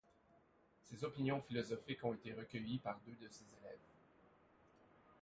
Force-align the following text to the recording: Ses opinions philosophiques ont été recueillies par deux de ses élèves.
Ses 0.81 1.03
opinions 1.03 1.43
philosophiques 1.43 2.03
ont 2.03 2.15
été 2.15 2.33
recueillies 2.33 2.79
par 2.79 2.99
deux 3.05 3.13
de 3.21 3.29
ses 3.29 3.45
élèves. 3.61 3.77